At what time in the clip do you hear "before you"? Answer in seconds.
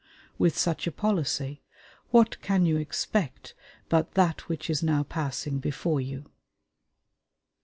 5.59-6.25